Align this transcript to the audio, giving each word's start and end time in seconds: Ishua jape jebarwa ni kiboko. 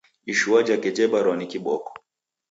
Ishua 0.25 0.63
jape 0.63 0.91
jebarwa 0.93 1.37
ni 1.37 1.47
kiboko. 1.47 1.93